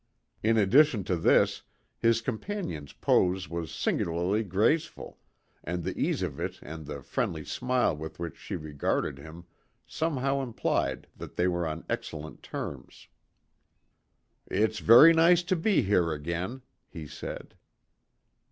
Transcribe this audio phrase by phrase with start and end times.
[0.41, 1.61] In addition to this,
[1.99, 5.19] his companion's pose was singularly graceful,
[5.63, 9.45] and the ease of it and the friendly smile with which she regarded him
[9.85, 13.09] somehow implied that they were on excellent terms.
[14.47, 17.53] "It's very nice to be here again," he said.